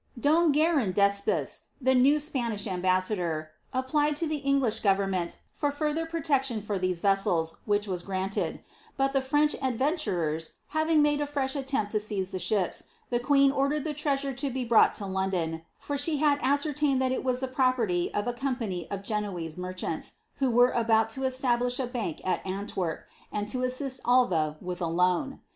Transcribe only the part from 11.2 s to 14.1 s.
a fresh iiiempt to seize the ships, the queen ordered tiie